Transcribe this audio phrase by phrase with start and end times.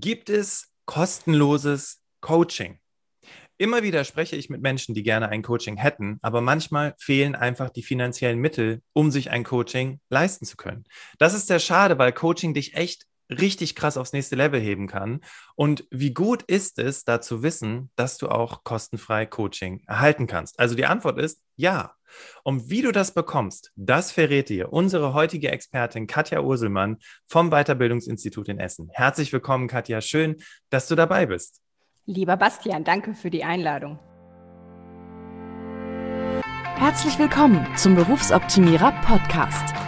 [0.00, 2.78] gibt es kostenloses Coaching.
[3.60, 7.70] Immer wieder spreche ich mit Menschen, die gerne ein Coaching hätten, aber manchmal fehlen einfach
[7.70, 10.84] die finanziellen Mittel, um sich ein Coaching leisten zu können.
[11.18, 15.20] Das ist sehr schade, weil Coaching dich echt richtig krass aufs nächste Level heben kann.
[15.54, 20.58] Und wie gut ist es, da zu wissen, dass du auch kostenfrei Coaching erhalten kannst?
[20.58, 21.92] Also die Antwort ist ja.
[22.42, 28.48] Und wie du das bekommst, das verrät dir unsere heutige Expertin Katja Urselmann vom Weiterbildungsinstitut
[28.48, 28.88] in Essen.
[28.92, 30.00] Herzlich willkommen, Katja.
[30.00, 30.36] Schön,
[30.70, 31.60] dass du dabei bist.
[32.06, 33.98] Lieber Bastian, danke für die Einladung.
[36.76, 39.87] Herzlich willkommen zum Berufsoptimierer Podcast.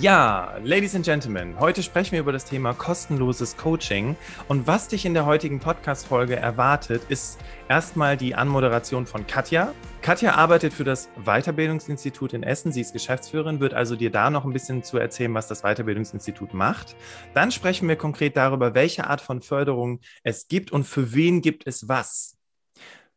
[0.00, 4.14] Ja, Ladies and Gentlemen, heute sprechen wir über das Thema kostenloses Coaching.
[4.46, 9.74] Und was dich in der heutigen Podcast-Folge erwartet, ist erstmal die Anmoderation von Katja.
[10.00, 12.70] Katja arbeitet für das Weiterbildungsinstitut in Essen.
[12.70, 16.54] Sie ist Geschäftsführerin, wird also dir da noch ein bisschen zu erzählen, was das Weiterbildungsinstitut
[16.54, 16.94] macht.
[17.34, 21.66] Dann sprechen wir konkret darüber, welche Art von Förderung es gibt und für wen gibt
[21.66, 22.37] es was.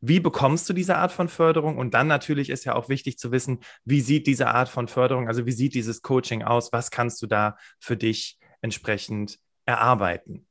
[0.01, 1.77] Wie bekommst du diese Art von Förderung?
[1.77, 5.27] Und dann natürlich ist ja auch wichtig zu wissen, wie sieht diese Art von Förderung,
[5.27, 6.73] also wie sieht dieses Coaching aus?
[6.73, 10.47] Was kannst du da für dich entsprechend erarbeiten?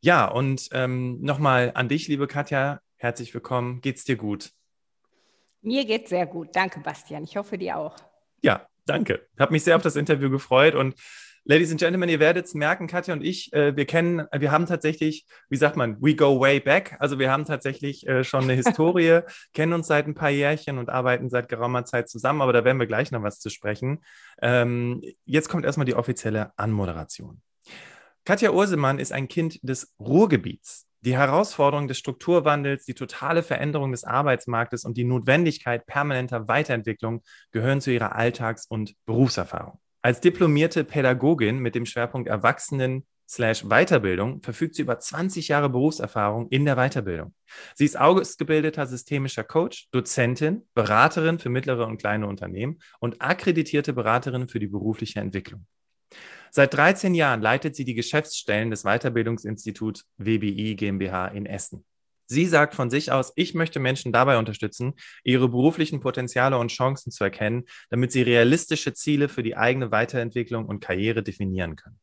[0.00, 3.80] Ja, und ähm, nochmal an dich, liebe Katja, herzlich willkommen.
[3.80, 4.52] Geht's dir gut?
[5.62, 6.50] Mir geht's sehr gut.
[6.54, 7.24] Danke, Bastian.
[7.24, 7.96] Ich hoffe, dir auch.
[8.42, 9.26] Ja, danke.
[9.34, 10.94] Ich habe mich sehr auf das Interview gefreut und
[11.44, 14.66] Ladies and Gentlemen, ihr werdet es merken, Katja und ich, äh, wir kennen, wir haben
[14.66, 16.94] tatsächlich, wie sagt man, we go way back.
[17.00, 19.22] Also wir haben tatsächlich äh, schon eine Historie,
[19.52, 22.78] kennen uns seit ein paar Jährchen und arbeiten seit geraumer Zeit zusammen, aber da werden
[22.78, 24.04] wir gleich noch was zu sprechen.
[24.40, 27.42] Ähm, jetzt kommt erstmal die offizielle Anmoderation.
[28.24, 30.86] Katja Ursemann ist ein Kind des Ruhrgebiets.
[31.00, 37.80] Die Herausforderung des Strukturwandels, die totale Veränderung des Arbeitsmarktes und die Notwendigkeit permanenter Weiterentwicklung gehören
[37.80, 39.81] zu ihrer Alltags- und Berufserfahrung.
[40.04, 43.06] Als diplomierte Pädagogin mit dem Schwerpunkt Erwachsenen
[43.38, 47.34] Weiterbildung verfügt sie über 20 Jahre Berufserfahrung in der Weiterbildung.
[47.74, 54.48] Sie ist ausgebildeter systemischer Coach, Dozentin, Beraterin für mittlere und kleine Unternehmen und akkreditierte Beraterin
[54.48, 55.66] für die berufliche Entwicklung.
[56.50, 61.84] Seit 13 Jahren leitet sie die Geschäftsstellen des Weiterbildungsinstituts WBI GmbH in Essen.
[62.32, 67.12] Sie sagt von sich aus, ich möchte Menschen dabei unterstützen, ihre beruflichen Potenziale und Chancen
[67.12, 72.00] zu erkennen, damit sie realistische Ziele für die eigene Weiterentwicklung und Karriere definieren können.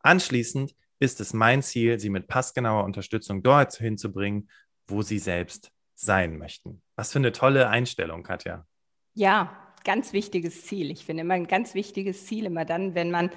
[0.00, 4.48] Anschließend ist es mein Ziel, sie mit passgenauer Unterstützung dort hinzubringen,
[4.86, 6.80] wo sie selbst sein möchten.
[6.96, 8.66] Was für eine tolle Einstellung, Katja.
[9.12, 9.54] Ja,
[9.84, 10.90] ganz wichtiges Ziel.
[10.90, 13.30] Ich finde immer ein ganz wichtiges Ziel immer dann, wenn man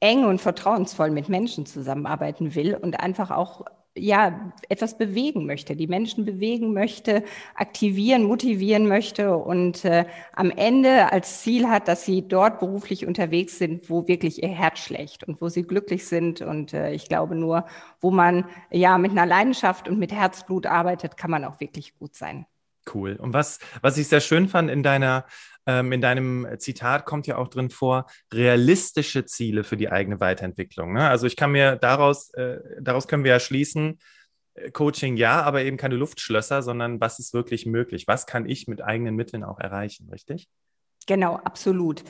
[0.00, 3.64] eng und vertrauensvoll mit Menschen zusammenarbeiten will und einfach auch
[3.98, 11.12] ja, etwas bewegen möchte, die Menschen bewegen möchte, aktivieren, motivieren möchte und äh, am Ende
[11.12, 15.40] als Ziel hat, dass sie dort beruflich unterwegs sind, wo wirklich ihr Herz schlägt und
[15.40, 16.40] wo sie glücklich sind.
[16.40, 17.66] Und äh, ich glaube nur,
[18.00, 22.14] wo man ja mit einer Leidenschaft und mit Herzblut arbeitet, kann man auch wirklich gut
[22.14, 22.46] sein.
[22.92, 23.16] Cool.
[23.16, 25.26] Und was, was ich sehr schön fand in deiner
[25.68, 30.94] ähm, in deinem Zitat kommt ja auch drin vor, realistische Ziele für die eigene Weiterentwicklung.
[30.94, 31.06] Ne?
[31.06, 33.98] Also ich kann mir daraus, äh, daraus können wir ja schließen,
[34.54, 38.08] äh, Coaching ja, aber eben keine Luftschlösser, sondern was ist wirklich möglich?
[38.08, 40.48] Was kann ich mit eigenen Mitteln auch erreichen, richtig?
[41.06, 42.02] Genau, absolut.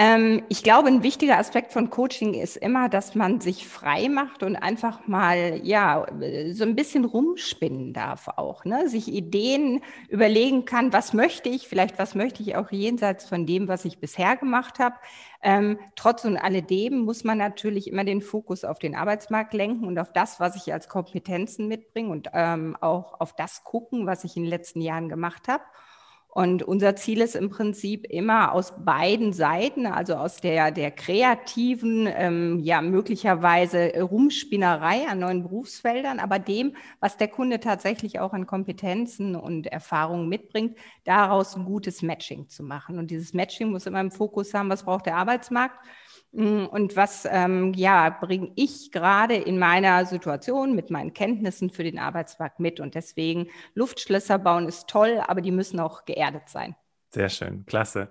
[0.00, 4.44] Ähm, ich glaube, ein wichtiger Aspekt von Coaching ist immer, dass man sich frei macht
[4.44, 6.06] und einfach mal, ja,
[6.52, 8.88] so ein bisschen rumspinnen darf auch, ne?
[8.88, 13.66] sich Ideen überlegen kann, was möchte ich, vielleicht was möchte ich auch jenseits von dem,
[13.66, 14.94] was ich bisher gemacht habe.
[15.42, 19.98] Ähm, trotz und alledem muss man natürlich immer den Fokus auf den Arbeitsmarkt lenken und
[19.98, 24.36] auf das, was ich als Kompetenzen mitbringe und ähm, auch auf das gucken, was ich
[24.36, 25.64] in den letzten Jahren gemacht habe.
[26.38, 32.08] Und unser Ziel ist im Prinzip immer aus beiden Seiten, also aus der, der kreativen,
[32.08, 38.46] ähm, ja möglicherweise Rumspinnerei an neuen Berufsfeldern, aber dem, was der Kunde tatsächlich auch an
[38.46, 43.00] Kompetenzen und Erfahrungen mitbringt, daraus ein gutes Matching zu machen.
[43.00, 45.80] Und dieses Matching muss immer im Fokus haben, was braucht der Arbeitsmarkt
[46.32, 51.98] und was ähm, ja, bringe ich gerade in meiner Situation mit meinen Kenntnissen für den
[51.98, 52.80] Arbeitsmarkt mit?
[52.80, 56.76] Und deswegen Luftschlösser bauen ist toll, aber die müssen auch geerdet sein.
[57.10, 58.10] Sehr schön, klasse.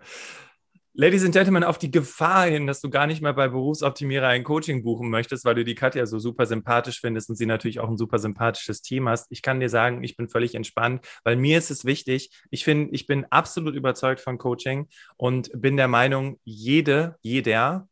[0.99, 4.43] Ladies and Gentlemen, auf die Gefahr hin, dass du gar nicht mehr bei Berufsoptimierer ein
[4.43, 7.87] Coaching buchen möchtest, weil du die Katja so super sympathisch findest und sie natürlich auch
[7.87, 9.27] ein super sympathisches Team hast.
[9.29, 12.31] Ich kann dir sagen, ich bin völlig entspannt, weil mir ist es wichtig.
[12.49, 14.87] Ich finde, ich bin absolut überzeugt von Coaching
[15.17, 17.87] und bin der Meinung, jede, jeder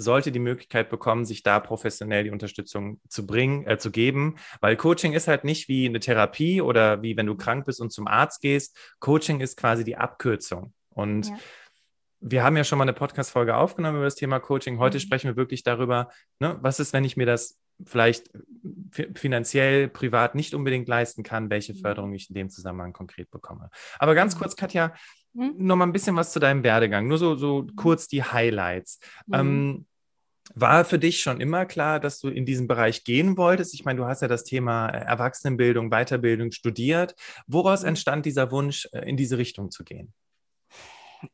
[0.00, 4.76] sollte die Möglichkeit bekommen, sich da professionell die Unterstützung zu bringen, äh, zu geben, weil
[4.76, 8.06] Coaching ist halt nicht wie eine Therapie oder wie wenn du krank bist und zum
[8.06, 8.76] Arzt gehst.
[8.98, 10.72] Coaching ist quasi die Abkürzung.
[10.90, 11.38] Und ja
[12.20, 14.78] wir haben ja schon mal eine Podcast-Folge aufgenommen über das Thema Coaching.
[14.78, 15.00] Heute mhm.
[15.00, 18.30] sprechen wir wirklich darüber, ne, was ist, wenn ich mir das vielleicht
[19.14, 21.78] finanziell, privat nicht unbedingt leisten kann, welche mhm.
[21.78, 23.70] Förderung ich in dem Zusammenhang konkret bekomme.
[23.98, 24.40] Aber ganz mhm.
[24.40, 24.94] kurz, Katja,
[25.32, 25.54] mhm.
[25.56, 27.08] noch mal ein bisschen was zu deinem Werdegang.
[27.08, 27.76] Nur so, so mhm.
[27.76, 29.00] kurz die Highlights.
[29.26, 29.34] Mhm.
[29.34, 29.86] Ähm,
[30.54, 33.74] war für dich schon immer klar, dass du in diesen Bereich gehen wolltest?
[33.74, 37.14] Ich meine, du hast ja das Thema äh, Erwachsenenbildung, Weiterbildung studiert.
[37.46, 40.12] Woraus entstand dieser Wunsch, äh, in diese Richtung zu gehen?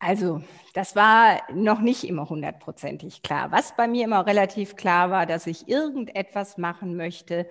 [0.01, 0.43] Also,
[0.75, 3.53] das war noch nicht immer hundertprozentig klar.
[3.53, 7.49] Was bei mir immer relativ klar war, dass ich irgendetwas machen möchte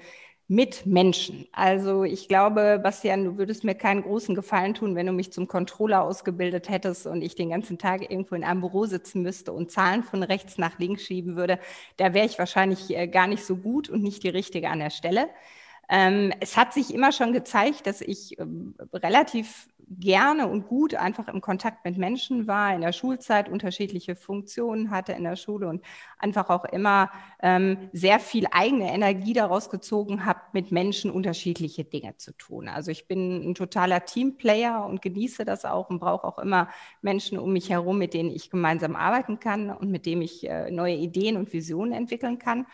[0.48, 1.48] mit Menschen.
[1.52, 5.48] Also, ich glaube, Bastian, du würdest mir keinen großen Gefallen tun, wenn du mich zum
[5.48, 9.72] Controller ausgebildet hättest und ich den ganzen Tag irgendwo in einem Büro sitzen müsste und
[9.72, 11.60] Zahlen von rechts nach links schieben würde.
[11.98, 14.92] Da wäre ich wahrscheinlich äh, gar nicht so gut und nicht die Richtige an der
[14.92, 15.30] Stelle.
[15.90, 21.28] Ähm, es hat sich immer schon gezeigt, dass ich ähm, relativ gerne und gut einfach
[21.28, 25.84] im Kontakt mit Menschen war, in der Schulzeit unterschiedliche Funktionen hatte in der Schule und
[26.18, 27.12] einfach auch immer
[27.42, 32.68] ähm, sehr viel eigene Energie daraus gezogen habe, mit Menschen unterschiedliche Dinge zu tun.
[32.68, 36.70] Also ich bin ein totaler Teamplayer und genieße das auch und brauche auch immer
[37.02, 40.72] Menschen um mich herum, mit denen ich gemeinsam arbeiten kann und mit denen ich äh,
[40.72, 42.66] neue Ideen und Visionen entwickeln kann.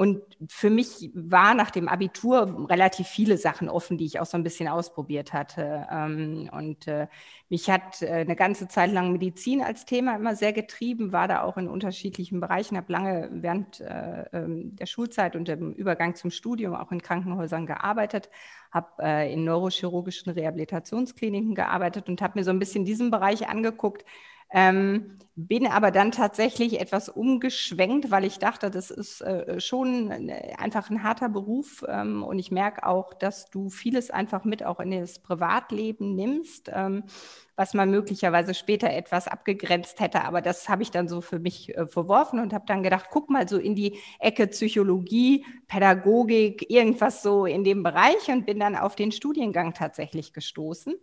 [0.00, 4.38] Und für mich war nach dem Abitur relativ viele Sachen offen, die ich auch so
[4.38, 5.86] ein bisschen ausprobiert hatte.
[5.92, 7.06] Ähm, und äh,
[7.50, 11.42] mich hat äh, eine ganze Zeit lang Medizin als Thema immer sehr getrieben, war da
[11.42, 16.30] auch in unterschiedlichen Bereichen, habe lange während äh, ähm, der Schulzeit und dem Übergang zum
[16.30, 18.30] Studium auch in Krankenhäusern gearbeitet,
[18.72, 24.06] habe in neurochirurgischen Rehabilitationskliniken gearbeitet und habe mir so ein bisschen diesen Bereich angeguckt,
[24.52, 25.18] ähm,
[25.48, 30.90] bin aber dann tatsächlich etwas umgeschwenkt, weil ich dachte, das ist äh, schon äh, einfach
[30.90, 31.84] ein harter Beruf.
[31.88, 36.70] Ähm, und ich merke auch, dass du vieles einfach mit auch in das Privatleben nimmst,
[36.74, 37.04] ähm,
[37.56, 40.24] was man möglicherweise später etwas abgegrenzt hätte.
[40.24, 43.30] Aber das habe ich dann so für mich äh, verworfen und habe dann gedacht, guck
[43.30, 48.76] mal so in die Ecke Psychologie, Pädagogik, irgendwas so in dem Bereich und bin dann
[48.76, 50.94] auf den Studiengang tatsächlich gestoßen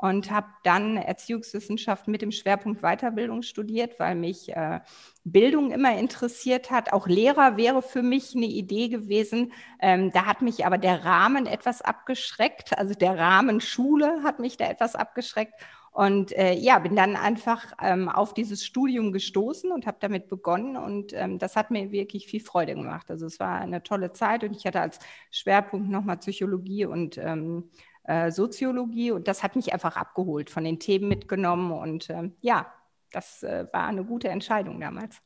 [0.00, 4.80] und habe dann Erziehungswissenschaft mit dem Schwerpunkt Weiterbildung studiert, weil mich äh,
[5.24, 6.94] Bildung immer interessiert hat.
[6.94, 9.52] Auch Lehrer wäre für mich eine Idee gewesen.
[9.78, 12.78] Ähm, da hat mich aber der Rahmen etwas abgeschreckt.
[12.78, 15.52] Also der Rahmen Schule hat mich da etwas abgeschreckt.
[15.92, 20.78] Und äh, ja, bin dann einfach ähm, auf dieses Studium gestoßen und habe damit begonnen.
[20.78, 23.10] Und ähm, das hat mir wirklich viel Freude gemacht.
[23.10, 24.98] Also es war eine tolle Zeit und ich hatte als
[25.30, 27.70] Schwerpunkt nochmal Psychologie und ähm,
[28.04, 32.72] äh, Soziologie und das hat mich einfach abgeholt, von den Themen mitgenommen und äh, ja,
[33.12, 35.20] das äh, war eine gute Entscheidung damals.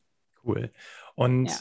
[0.44, 0.72] Cool.
[1.14, 1.56] Und ja.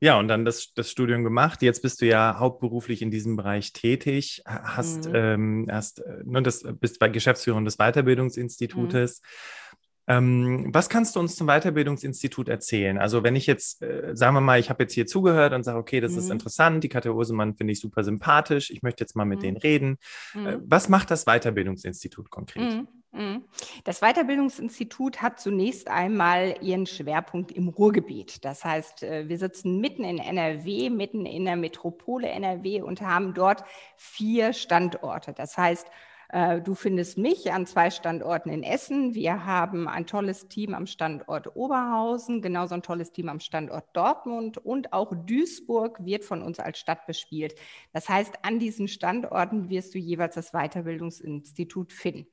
[0.00, 1.62] Ja, und dann das, das Studium gemacht.
[1.62, 5.14] Jetzt bist du ja hauptberuflich in diesem Bereich tätig, hast, mhm.
[5.14, 9.22] ähm, hast äh, ne, das, bist bei Geschäftsführerin des Weiterbildungsinstitutes.
[9.22, 9.26] Mhm.
[10.06, 12.98] Ähm, was kannst du uns zum Weiterbildungsinstitut erzählen?
[12.98, 15.78] Also wenn ich jetzt, äh, sagen wir mal, ich habe jetzt hier zugehört und sage,
[15.78, 16.18] okay, das mhm.
[16.18, 19.42] ist interessant, die Katja Ursemann finde ich super sympathisch, ich möchte jetzt mal mit mhm.
[19.42, 19.98] denen reden.
[20.34, 20.62] Äh, mhm.
[20.66, 22.62] was macht das Weiterbildungsinstitut konkret?
[22.62, 22.88] Mhm.
[23.14, 23.44] Mhm.
[23.84, 28.44] Das Weiterbildungsinstitut hat zunächst einmal ihren Schwerpunkt im Ruhrgebiet.
[28.44, 33.32] Das heißt, äh, wir sitzen mitten in NRW, mitten in der Metropole NRW und haben
[33.32, 33.64] dort
[33.96, 35.32] vier Standorte.
[35.32, 35.86] Das heißt,
[36.32, 39.14] du findest mich an zwei Standorten in Essen.
[39.14, 44.58] Wir haben ein tolles Team am Standort Oberhausen, genauso ein tolles Team am Standort Dortmund
[44.58, 47.54] und auch Duisburg wird von uns als Stadt bespielt.
[47.92, 52.26] Das heißt, an diesen Standorten wirst du jeweils das Weiterbildungsinstitut finden.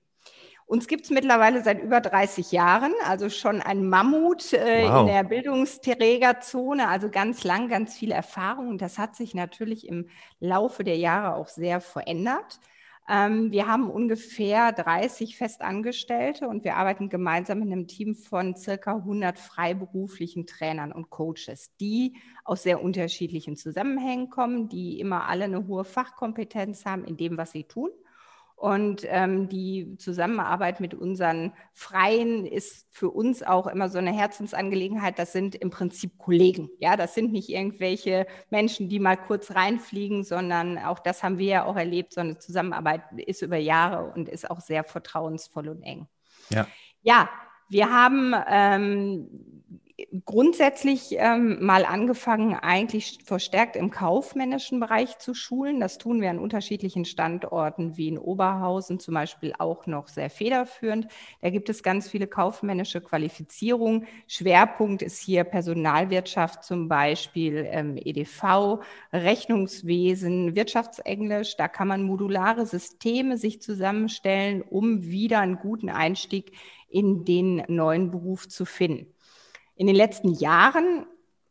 [0.71, 5.01] Uns gibt es mittlerweile seit über 30 Jahren, also schon ein Mammut äh, wow.
[5.01, 8.69] in der Bildungsträgerzone, also ganz lang, ganz viel Erfahrung.
[8.69, 10.07] Und das hat sich natürlich im
[10.39, 12.61] Laufe der Jahre auch sehr verändert.
[13.11, 18.95] Ähm, wir haben ungefähr 30 Festangestellte und wir arbeiten gemeinsam in einem Team von circa
[18.95, 22.15] 100 freiberuflichen Trainern und Coaches, die
[22.45, 27.51] aus sehr unterschiedlichen Zusammenhängen kommen, die immer alle eine hohe Fachkompetenz haben in dem, was
[27.51, 27.89] sie tun
[28.61, 35.17] und ähm, die Zusammenarbeit mit unseren Freien ist für uns auch immer so eine Herzensangelegenheit.
[35.17, 36.69] Das sind im Prinzip Kollegen.
[36.77, 41.47] Ja, das sind nicht irgendwelche Menschen, die mal kurz reinfliegen, sondern auch das haben wir
[41.47, 42.13] ja auch erlebt.
[42.13, 46.07] So eine Zusammenarbeit ist über Jahre und ist auch sehr vertrauensvoll und eng.
[46.49, 46.67] Ja.
[47.01, 47.31] Ja,
[47.67, 49.80] wir haben ähm,
[50.25, 55.79] grundsätzlich ähm, mal angefangen, eigentlich verstärkt im kaufmännischen Bereich zu schulen.
[55.79, 61.07] Das tun wir an unterschiedlichen Standorten wie in Oberhausen zum Beispiel auch noch sehr federführend.
[61.41, 64.07] Da gibt es ganz viele kaufmännische Qualifizierungen.
[64.27, 68.81] Schwerpunkt ist hier Personalwirtschaft zum Beispiel, ähm, EDV,
[69.13, 71.57] Rechnungswesen, Wirtschaftsenglisch.
[71.57, 76.53] Da kann man modulare Systeme sich zusammenstellen, um wieder einen guten Einstieg
[76.89, 79.07] in den neuen Beruf zu finden.
[79.81, 81.07] In den letzten Jahren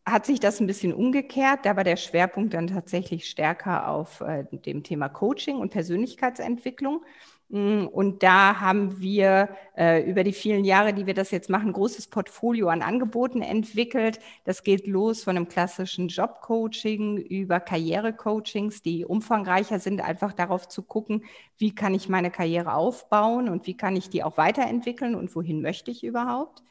[0.07, 1.67] hat sich das ein bisschen umgekehrt.
[1.67, 7.05] Da war der Schwerpunkt dann tatsächlich stärker auf äh, dem Thema Coaching und Persönlichkeitsentwicklung.
[7.49, 11.71] Mm, und da haben wir äh, über die vielen Jahre, die wir das jetzt machen,
[11.71, 14.21] ein großes Portfolio an Angeboten entwickelt.
[14.45, 20.85] Das geht los von einem klassischen Jobcoaching über Karrierecoachings, die umfangreicher sind, einfach darauf zu
[20.85, 21.25] gucken,
[21.59, 25.63] wie kann ich meine Karriere aufbauen und wie kann ich die auch weiterentwickeln und wohin
[25.63, 26.63] möchte ich überhaupt.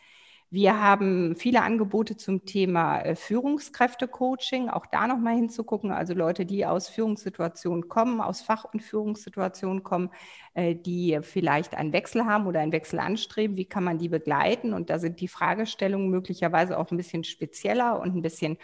[0.51, 5.91] Wir haben viele Angebote zum Thema äh, Führungskräfte-Coaching, auch da nochmal hinzugucken.
[5.91, 10.09] Also Leute, die aus Führungssituationen kommen, aus Fach- und Führungssituationen kommen,
[10.55, 13.57] äh, die vielleicht einen Wechsel haben oder einen Wechsel anstreben.
[13.57, 14.73] Wie kann man die begleiten?
[14.73, 18.57] Und da sind die Fragestellungen möglicherweise auch ein bisschen spezieller und ein bisschen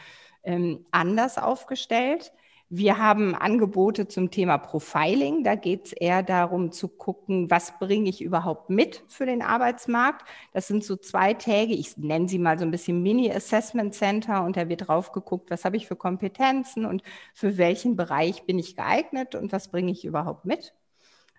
[0.44, 2.32] ähm, anders aufgestellt.
[2.70, 5.44] Wir haben Angebote zum Thema Profiling.
[5.44, 10.28] Da geht es eher darum zu gucken, was bringe ich überhaupt mit für den Arbeitsmarkt.
[10.52, 14.58] Das sind so zwei Tage, ich nenne sie mal so ein bisschen Mini-Assessment Center und
[14.58, 17.04] da wird drauf geguckt, was habe ich für Kompetenzen und
[17.36, 20.74] für welchen Bereich bin ich geeignet und was bringe ich überhaupt mit.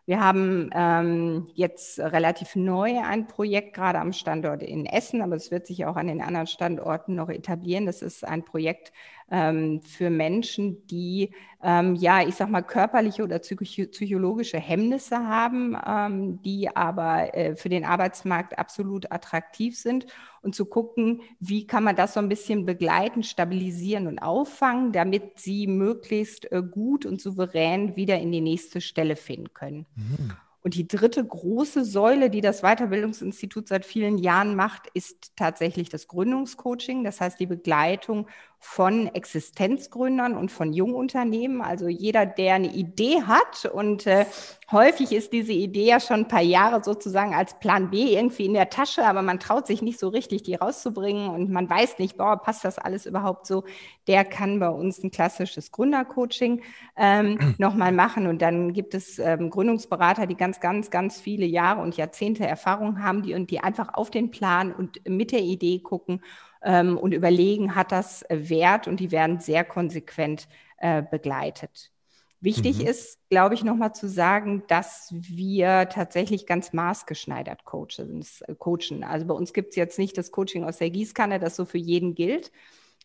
[0.08, 5.50] Wir haben ähm, jetzt relativ neu ein Projekt gerade am Standort in Essen, aber es
[5.50, 7.86] wird sich auch an den anderen Standorten noch etablieren.
[7.86, 8.92] Das ist ein Projekt
[9.30, 16.40] ähm, für Menschen, die ähm, ja, ich sag mal, körperliche oder psychologische Hemmnisse haben, ähm,
[16.42, 20.06] die aber äh, für den Arbeitsmarkt absolut attraktiv sind
[20.42, 25.40] und zu gucken, wie kann man das so ein bisschen begleiten, stabilisieren und auffangen, damit
[25.40, 29.86] sie möglichst äh, gut und souverän wieder in die nächste Stelle finden können.
[29.96, 30.32] Mhm.
[30.66, 36.08] Und die dritte große Säule, die das Weiterbildungsinstitut seit vielen Jahren macht, ist tatsächlich das
[36.08, 37.04] Gründungscoaching.
[37.04, 38.26] Das heißt die Begleitung
[38.68, 41.62] von Existenzgründern und von Jungunternehmen.
[41.62, 44.26] Also jeder, der eine Idee hat und äh,
[44.70, 48.52] häufig ist diese Idee ja schon ein paar Jahre sozusagen als Plan B irgendwie in
[48.52, 52.18] der Tasche, aber man traut sich nicht so richtig, die rauszubringen und man weiß nicht,
[52.18, 53.64] boah, passt das alles überhaupt so?
[54.08, 56.60] Der kann bei uns ein klassisches Gründercoaching
[56.96, 61.80] ähm, nochmal machen und dann gibt es ähm, Gründungsberater, die ganz, ganz, ganz viele Jahre
[61.80, 65.78] und Jahrzehnte Erfahrung haben, die und die einfach auf den Plan und mit der Idee
[65.78, 66.20] gucken
[66.66, 71.92] ähm, und überlegen, hat das Wert und die werden sehr konsequent äh, begleitet.
[72.40, 72.86] Wichtig mhm.
[72.88, 78.26] ist, glaube ich, nochmal zu sagen, dass wir tatsächlich ganz maßgeschneidert coachen.
[78.46, 79.04] Äh, coachen.
[79.04, 81.78] Also bei uns gibt es jetzt nicht das Coaching aus der Gießkanne, das so für
[81.78, 82.50] jeden gilt,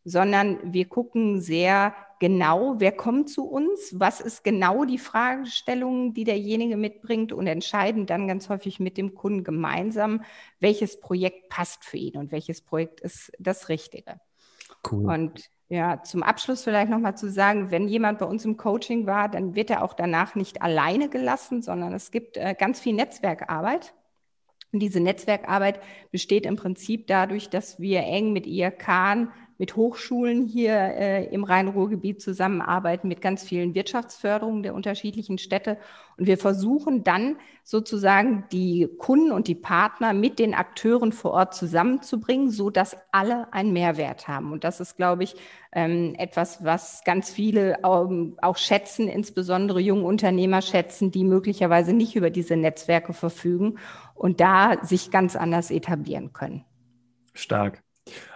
[0.04, 6.24] sondern wir gucken sehr genau, wer kommt zu uns, was ist genau die Fragestellung, die
[6.24, 10.24] derjenige mitbringt und entscheiden dann ganz häufig mit dem Kunden gemeinsam,
[10.60, 14.20] welches Projekt passt für ihn und welches Projekt ist das Richtige.
[14.90, 15.06] Cool.
[15.06, 19.30] Und ja, zum Abschluss vielleicht nochmal zu sagen, wenn jemand bei uns im Coaching war,
[19.30, 23.94] dann wird er auch danach nicht alleine gelassen, sondern es gibt äh, ganz viel Netzwerkarbeit.
[24.74, 25.80] Und diese Netzwerkarbeit
[26.12, 29.30] besteht im Prinzip dadurch, dass wir eng mit IRK
[29.62, 35.78] mit Hochschulen hier äh, im Rhein-Ruhr-Gebiet zusammenarbeiten, mit ganz vielen Wirtschaftsförderungen der unterschiedlichen Städte.
[36.18, 41.54] Und wir versuchen dann sozusagen die Kunden und die Partner mit den Akteuren vor Ort
[41.54, 44.52] zusammenzubringen, so dass alle einen Mehrwert haben.
[44.52, 45.36] Und das ist, glaube ich,
[45.74, 52.16] ähm, etwas, was ganz viele ähm, auch schätzen, insbesondere junge Unternehmer schätzen, die möglicherweise nicht
[52.16, 53.78] über diese Netzwerke verfügen
[54.16, 56.66] und da sich ganz anders etablieren können.
[57.36, 57.84] Stark.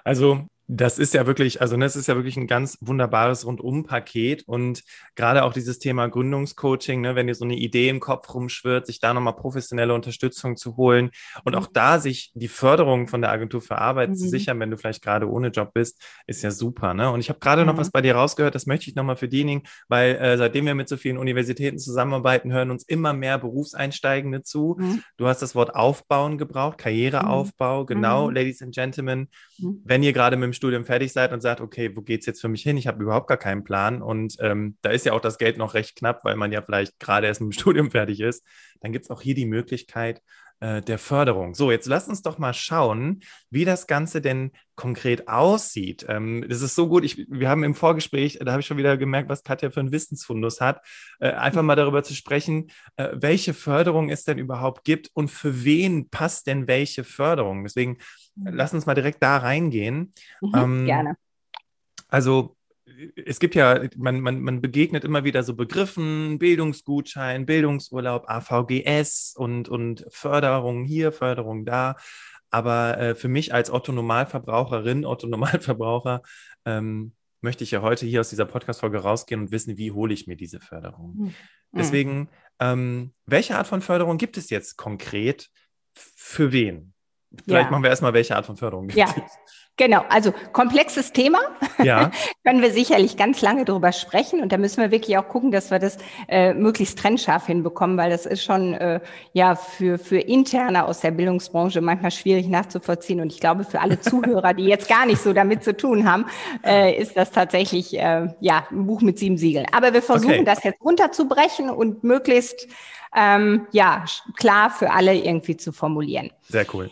[0.03, 4.83] Also das ist ja wirklich, also das ist ja wirklich ein ganz wunderbares Rundum-Paket und
[5.15, 8.99] gerade auch dieses Thema Gründungscoaching, ne, wenn dir so eine Idee im Kopf rumschwirrt, sich
[8.99, 11.11] da nochmal professionelle Unterstützung zu holen
[11.43, 14.15] und auch da sich die Förderung von der Agentur für Arbeit mhm.
[14.15, 16.95] zu sichern, wenn du vielleicht gerade ohne Job bist, ist ja super.
[16.95, 17.11] Ne?
[17.11, 17.67] Und ich habe gerade mhm.
[17.67, 20.73] noch was bei dir rausgehört, das möchte ich nochmal für diejenigen, weil äh, seitdem wir
[20.73, 24.77] mit so vielen Universitäten zusammenarbeiten, hören uns immer mehr Berufseinsteigende zu.
[24.79, 25.03] Mhm.
[25.17, 27.85] Du hast das Wort Aufbauen gebraucht, Karriereaufbau, mhm.
[27.85, 28.35] genau, mhm.
[28.35, 29.29] Ladies and Gentlemen,
[29.59, 29.81] mhm.
[29.85, 32.41] wenn ihr gerade mit dem Studium fertig seid und sagt, okay, wo geht es jetzt
[32.41, 32.77] für mich hin?
[32.77, 34.01] Ich habe überhaupt gar keinen Plan.
[34.01, 36.99] Und ähm, da ist ja auch das Geld noch recht knapp, weil man ja vielleicht
[36.99, 38.43] gerade erst mit dem Studium fertig ist.
[38.79, 40.21] Dann gibt es auch hier die Möglichkeit,
[40.61, 41.53] äh, der Förderung.
[41.53, 46.05] So, jetzt lass uns doch mal schauen, wie das Ganze denn konkret aussieht.
[46.07, 47.03] Ähm, das ist so gut.
[47.03, 49.91] Ich, wir haben im Vorgespräch, da habe ich schon wieder gemerkt, was Katja für einen
[49.91, 50.79] Wissensfundus hat,
[51.19, 55.65] äh, einfach mal darüber zu sprechen, äh, welche Förderung es denn überhaupt gibt und für
[55.65, 57.63] wen passt denn welche Förderung.
[57.63, 57.97] Deswegen.
[58.35, 60.11] Lass uns mal direkt da reingehen.
[60.41, 61.17] Mhm, ähm, gerne.
[62.07, 62.55] Also
[63.15, 69.69] es gibt ja, man, man, man begegnet immer wieder so Begriffen, Bildungsgutschein, Bildungsurlaub, AVGS und,
[69.69, 71.95] und Förderung hier, Förderung da.
[72.51, 76.21] Aber äh, für mich als Otto-Normalverbraucherin, Otto-Normalverbraucher,
[76.65, 80.25] ähm, möchte ich ja heute hier aus dieser Podcast-Folge rausgehen und wissen, wie hole ich
[80.25, 81.15] mir diese Förderung.
[81.15, 81.33] Mhm.
[81.73, 85.49] Deswegen, ähm, welche Art von Förderung gibt es jetzt konkret?
[85.93, 86.94] Für wen?
[87.43, 87.71] Vielleicht ja.
[87.71, 89.07] machen wir erstmal, welche Art von Förderung gibt ja.
[89.77, 91.39] Genau, also komplexes Thema.
[91.83, 92.09] Ja.
[92.45, 95.69] Können wir sicherlich ganz lange drüber sprechen und da müssen wir wirklich auch gucken, dass
[95.69, 95.97] wir das
[96.29, 99.01] äh, möglichst trennscharf hinbekommen, weil das ist schon äh,
[99.33, 103.19] ja für, für Interne aus der Bildungsbranche manchmal schwierig nachzuvollziehen.
[103.19, 106.25] Und ich glaube, für alle Zuhörer, die jetzt gar nicht so damit zu tun haben,
[106.65, 109.65] äh, ist das tatsächlich äh, ja ein Buch mit sieben Siegeln.
[109.73, 110.45] Aber wir versuchen okay.
[110.45, 112.67] das jetzt runterzubrechen und möglichst
[113.13, 114.05] ähm, ja
[114.37, 116.31] klar für alle irgendwie zu formulieren.
[116.47, 116.89] Sehr cool.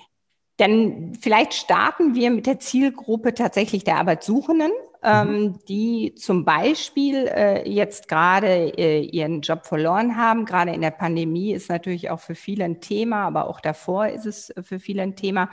[0.59, 5.59] Denn vielleicht starten wir mit der Zielgruppe tatsächlich der Arbeitssuchenden, ähm, mhm.
[5.67, 10.45] die zum Beispiel äh, jetzt gerade äh, ihren Job verloren haben.
[10.45, 14.27] Gerade in der Pandemie ist natürlich auch für viele ein Thema, aber auch davor ist
[14.27, 15.49] es für viele ein Thema.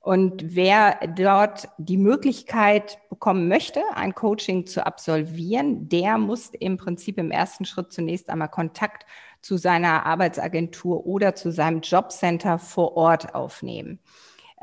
[0.00, 7.18] Und wer dort die Möglichkeit bekommen möchte, ein Coaching zu absolvieren, der muss im Prinzip
[7.18, 9.06] im ersten Schritt zunächst einmal Kontakt
[9.42, 14.00] zu seiner Arbeitsagentur oder zu seinem Jobcenter vor Ort aufnehmen.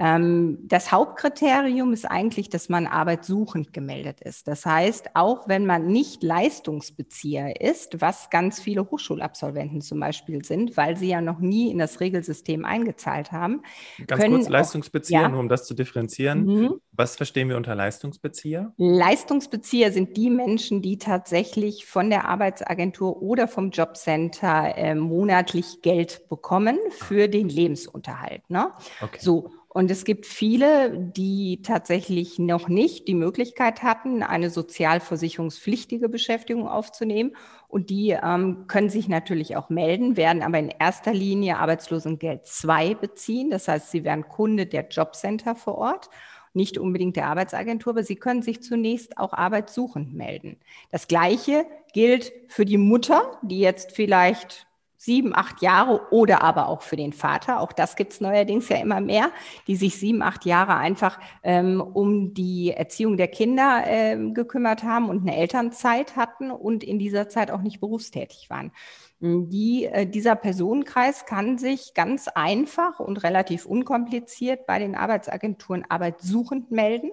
[0.02, 4.48] Ähm, das Hauptkriterium ist eigentlich, dass man arbeitssuchend gemeldet ist.
[4.48, 10.78] Das heißt, auch wenn man nicht Leistungsbezieher ist, was ganz viele Hochschulabsolventen zum Beispiel sind,
[10.78, 13.62] weil sie ja noch nie in das Regelsystem eingezahlt haben.
[14.08, 15.28] Ganz kurz, Leistungsbezieher, ja.
[15.30, 16.46] nur um das zu differenzieren.
[16.46, 16.82] Mhm.
[16.94, 18.74] Was verstehen wir unter Leistungsbezieher?
[18.78, 26.30] Leistungsbezieher sind die Menschen, die tatsächlich von der Arbeitsagentur oder vom Jobcenter äh, monatlich Geld
[26.30, 28.50] bekommen für den Lebensunterhalt.
[28.50, 28.72] Ne?
[29.02, 29.20] Okay.
[29.22, 29.52] So.
[29.72, 37.36] Und es gibt viele, die tatsächlich noch nicht die Möglichkeit hatten, eine sozialversicherungspflichtige Beschäftigung aufzunehmen.
[37.68, 42.96] Und die ähm, können sich natürlich auch melden, werden aber in erster Linie Arbeitslosengeld 2
[42.96, 43.52] beziehen.
[43.52, 46.10] Das heißt, sie werden Kunde der Jobcenter vor Ort
[46.54, 50.58] nicht unbedingt der Arbeitsagentur, aber Sie können sich zunächst auch arbeitssuchend melden.
[50.92, 54.68] Das Gleiche gilt für die Mutter, die jetzt vielleicht
[55.02, 58.76] sieben, acht Jahre oder aber auch für den Vater, auch das gibt es neuerdings ja
[58.78, 59.32] immer mehr,
[59.66, 65.08] die sich sieben, acht Jahre einfach ähm, um die Erziehung der Kinder ähm, gekümmert haben
[65.08, 68.74] und eine Elternzeit hatten und in dieser Zeit auch nicht berufstätig waren.
[69.22, 76.72] Die, äh, dieser Personenkreis kann sich ganz einfach und relativ unkompliziert bei den Arbeitsagenturen arbeitssuchend
[76.72, 77.12] melden.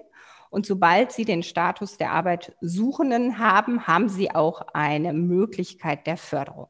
[0.49, 6.67] Und sobald Sie den Status der Arbeitssuchenden haben, haben Sie auch eine Möglichkeit der Förderung.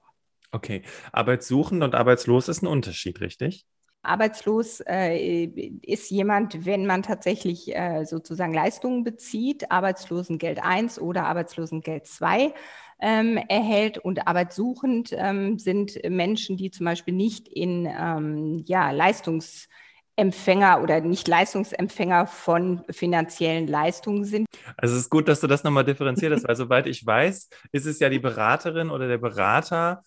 [0.52, 0.82] Okay,
[1.12, 3.66] arbeitssuchend und arbeitslos ist ein Unterschied, richtig?
[4.08, 5.46] Arbeitslos äh,
[5.82, 12.54] ist jemand, wenn man tatsächlich äh, sozusagen Leistungen bezieht, Arbeitslosengeld 1 oder Arbeitslosengeld 2
[13.00, 13.98] ähm, erhält.
[13.98, 21.28] Und arbeitssuchend ähm, sind Menschen, die zum Beispiel nicht in ähm, ja, Leistungsempfänger oder nicht
[21.28, 24.48] Leistungsempfänger von finanziellen Leistungen sind.
[24.78, 27.86] Also es ist gut, dass du das nochmal differenziert hast, weil soweit ich weiß, ist
[27.86, 30.04] es ja die Beraterin oder der Berater,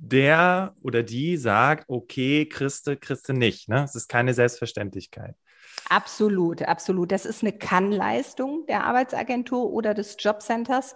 [0.00, 3.68] der oder die sagt, okay, Christe, Christe nicht.
[3.68, 3.84] Ne?
[3.84, 5.34] Es ist keine Selbstverständlichkeit.
[5.88, 7.12] Absolut, absolut.
[7.12, 10.94] Das ist eine Kannleistung der Arbeitsagentur oder des Jobcenters.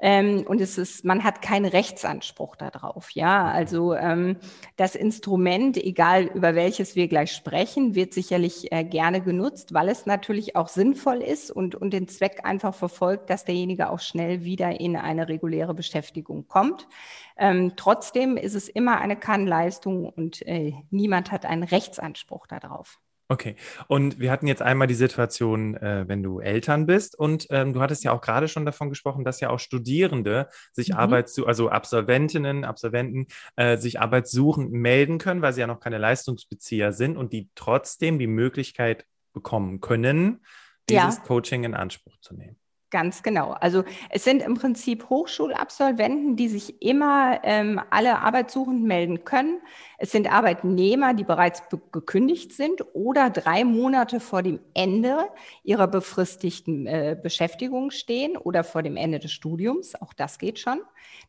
[0.00, 3.10] Ähm, und es ist, man hat keinen Rechtsanspruch darauf.
[3.10, 4.38] Ja, also ähm,
[4.76, 10.06] das Instrument, egal über welches wir gleich sprechen, wird sicherlich äh, gerne genutzt, weil es
[10.06, 14.80] natürlich auch sinnvoll ist und, und den Zweck einfach verfolgt, dass derjenige auch schnell wieder
[14.80, 16.88] in eine reguläre Beschäftigung kommt.
[17.36, 23.00] Ähm, trotzdem ist es immer eine Kannleistung und äh, niemand hat einen Rechtsanspruch darauf.
[23.30, 23.54] Okay,
[23.86, 27.80] und wir hatten jetzt einmal die Situation, äh, wenn du Eltern bist und ähm, du
[27.80, 30.96] hattest ja auch gerade schon davon gesprochen, dass ja auch Studierende sich mhm.
[30.96, 36.90] Arbeits, also Absolventinnen, Absolventen äh, sich arbeitssuchend melden können, weil sie ja noch keine Leistungsbezieher
[36.90, 40.44] sind und die trotzdem die Möglichkeit bekommen können,
[40.88, 41.22] dieses ja.
[41.22, 42.56] Coaching in Anspruch zu nehmen.
[42.90, 43.52] Ganz genau.
[43.52, 49.60] Also es sind im Prinzip Hochschulabsolventen, die sich immer ähm, alle Arbeitssuchend melden können.
[49.96, 55.28] Es sind Arbeitnehmer, die bereits gekündigt sind oder drei Monate vor dem Ende
[55.62, 59.94] ihrer befristigten äh, Beschäftigung stehen oder vor dem Ende des Studiums.
[59.94, 60.80] Auch das geht schon.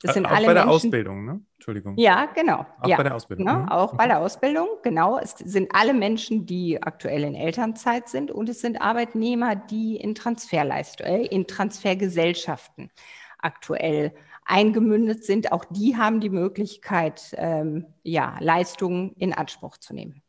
[0.02, 1.42] Das sind auch alle bei der Menschen, Ausbildung, ne?
[1.62, 1.94] Entschuldigung.
[1.96, 2.66] Ja, genau.
[2.80, 2.98] Auch ja.
[2.98, 3.46] bei der Ausbildung.
[3.46, 3.70] Mhm.
[3.70, 5.20] Auch bei der Ausbildung, genau.
[5.20, 10.16] Es sind alle Menschen, die aktuell in Elternzeit sind und es sind Arbeitnehmer, die in
[10.16, 12.90] Transferleistung, äh, in Transfergesellschaften
[13.38, 15.52] aktuell eingemündet sind.
[15.52, 20.24] Auch die haben die Möglichkeit, ähm, ja, Leistungen in Anspruch zu nehmen.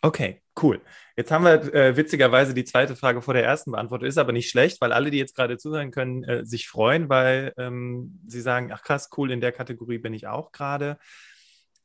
[0.00, 0.80] Okay, cool.
[1.16, 4.08] Jetzt haben wir äh, witzigerweise die zweite Frage vor der ersten beantwortet.
[4.08, 7.52] Ist aber nicht schlecht, weil alle, die jetzt gerade zuhören können, äh, sich freuen, weil
[7.56, 10.98] ähm, sie sagen, ach krass, cool, in der Kategorie bin ich auch gerade.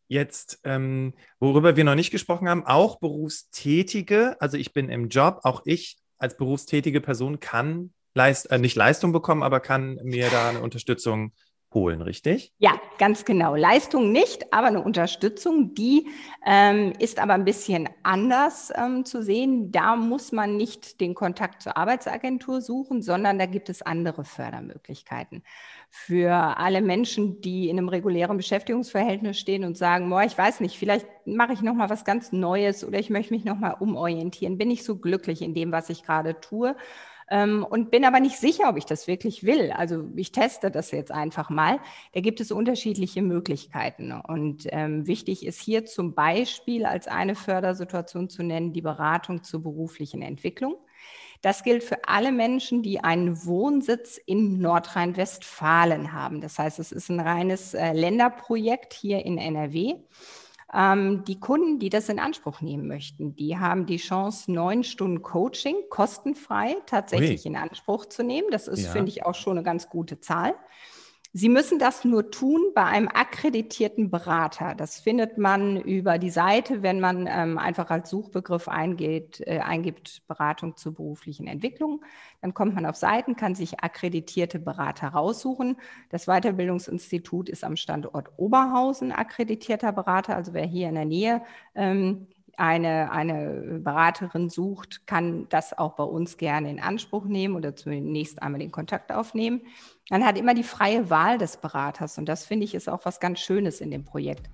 [0.08, 5.39] Jetzt, ähm, worüber wir noch nicht gesprochen haben, auch Berufstätige, also ich bin im Job,
[5.43, 10.49] auch ich als berufstätige Person kann Leist äh, nicht Leistung bekommen, aber kann mir da
[10.49, 11.34] eine Unterstützung
[11.73, 12.53] holen, richtig?
[12.57, 13.55] Ja, ganz genau.
[13.55, 16.07] Leistung nicht, aber eine Unterstützung, die
[16.45, 19.71] ähm, ist aber ein bisschen anders ähm, zu sehen.
[19.71, 25.43] Da muss man nicht den Kontakt zur Arbeitsagentur suchen, sondern da gibt es andere Fördermöglichkeiten.
[25.89, 30.77] Für alle Menschen, die in einem regulären Beschäftigungsverhältnis stehen und sagen, boah, ich weiß nicht,
[30.77, 34.57] vielleicht mache ich noch mal was ganz Neues oder ich möchte mich noch mal umorientieren,
[34.57, 36.75] bin ich so glücklich in dem, was ich gerade tue
[37.29, 39.71] ähm, und bin aber nicht sicher, ob ich das wirklich will.
[39.71, 41.79] Also ich teste das jetzt einfach mal.
[42.13, 44.12] Da gibt es unterschiedliche Möglichkeiten.
[44.12, 49.63] Und ähm, wichtig ist hier zum Beispiel als eine Fördersituation zu nennen, die Beratung zur
[49.63, 50.75] beruflichen Entwicklung.
[51.43, 56.39] Das gilt für alle Menschen, die einen Wohnsitz in Nordrhein-Westfalen haben.
[56.39, 59.95] Das heißt, es ist ein reines äh, Länderprojekt hier in NRW.
[60.73, 65.21] Ähm, die Kunden, die das in Anspruch nehmen möchten, die haben die Chance, neun Stunden
[65.21, 67.51] Coaching kostenfrei tatsächlich Ui.
[67.51, 68.47] in Anspruch zu nehmen.
[68.51, 68.91] Das ist, ja.
[68.91, 70.55] finde ich, auch schon eine ganz gute Zahl.
[71.35, 74.75] Sie müssen das nur tun bei einem akkreditierten Berater.
[74.75, 80.27] Das findet man über die Seite, wenn man ähm, einfach als Suchbegriff eingeht, äh, eingibt
[80.27, 82.03] Beratung zur beruflichen Entwicklung.
[82.41, 85.77] Dann kommt man auf Seiten, kann sich akkreditierte Berater raussuchen.
[86.09, 90.35] Das Weiterbildungsinstitut ist am Standort Oberhausen akkreditierter Berater.
[90.35, 91.41] Also wer hier in der Nähe
[91.73, 97.75] ähm, eine, eine Beraterin sucht, kann das auch bei uns gerne in Anspruch nehmen oder
[97.75, 99.61] zunächst einmal den Kontakt aufnehmen.
[100.09, 103.19] Man hat immer die freie Wahl des Beraters und das finde ich ist auch was
[103.19, 104.49] ganz Schönes in dem Projekt.